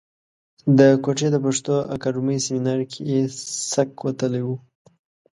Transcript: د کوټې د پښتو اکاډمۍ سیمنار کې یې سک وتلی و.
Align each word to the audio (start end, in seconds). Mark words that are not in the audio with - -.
د 0.77 0.79
کوټې 1.03 1.27
د 1.31 1.35
پښتو 1.45 1.75
اکاډمۍ 1.95 2.37
سیمنار 2.45 2.79
کې 2.91 2.99
یې 3.11 3.21
سک 3.71 3.91
وتلی 4.05 4.41
و. 4.47 4.49